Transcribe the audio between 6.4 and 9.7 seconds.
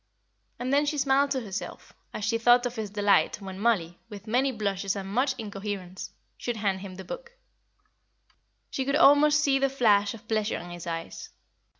hand him the book; she could almost see the